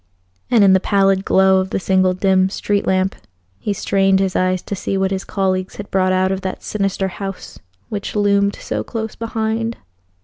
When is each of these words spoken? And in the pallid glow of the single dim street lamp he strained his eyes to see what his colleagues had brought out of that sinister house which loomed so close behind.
And 0.49 0.63
in 0.63 0.73
the 0.73 0.79
pallid 0.79 1.23
glow 1.25 1.59
of 1.59 1.69
the 1.69 1.79
single 1.79 2.15
dim 2.15 2.49
street 2.49 2.87
lamp 2.87 3.13
he 3.59 3.71
strained 3.71 4.19
his 4.19 4.35
eyes 4.35 4.63
to 4.63 4.75
see 4.75 4.97
what 4.97 5.11
his 5.11 5.23
colleagues 5.23 5.75
had 5.75 5.91
brought 5.91 6.11
out 6.11 6.31
of 6.31 6.41
that 6.41 6.63
sinister 6.63 7.07
house 7.09 7.59
which 7.89 8.15
loomed 8.15 8.55
so 8.55 8.83
close 8.83 9.13
behind. 9.13 9.77